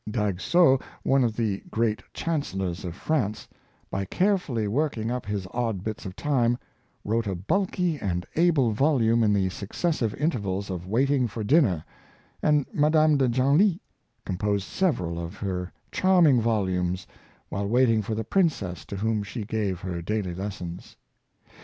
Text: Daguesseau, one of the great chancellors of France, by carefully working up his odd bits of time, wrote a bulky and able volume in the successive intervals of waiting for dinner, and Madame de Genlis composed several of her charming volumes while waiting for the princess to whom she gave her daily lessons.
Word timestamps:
Daguesseau, 0.09 0.81
one 1.03 1.23
of 1.23 1.35
the 1.35 1.61
great 1.69 2.01
chancellors 2.11 2.83
of 2.85 2.95
France, 2.95 3.47
by 3.91 4.03
carefully 4.03 4.67
working 4.67 5.11
up 5.11 5.27
his 5.27 5.45
odd 5.51 5.83
bits 5.83 6.07
of 6.07 6.15
time, 6.15 6.57
wrote 7.05 7.27
a 7.27 7.35
bulky 7.35 7.99
and 7.99 8.25
able 8.35 8.71
volume 8.71 9.21
in 9.21 9.31
the 9.31 9.49
successive 9.49 10.15
intervals 10.15 10.71
of 10.71 10.87
waiting 10.87 11.27
for 11.27 11.43
dinner, 11.43 11.85
and 12.41 12.65
Madame 12.73 13.15
de 13.15 13.27
Genlis 13.29 13.77
composed 14.25 14.65
several 14.67 15.19
of 15.23 15.35
her 15.37 15.71
charming 15.91 16.41
volumes 16.41 17.05
while 17.49 17.67
waiting 17.67 18.01
for 18.01 18.15
the 18.15 18.23
princess 18.23 18.83
to 18.85 18.95
whom 18.95 19.21
she 19.21 19.43
gave 19.45 19.81
her 19.81 20.01
daily 20.01 20.33
lessons. 20.33 20.97